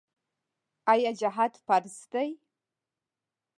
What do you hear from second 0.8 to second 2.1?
آیا جهاد فرض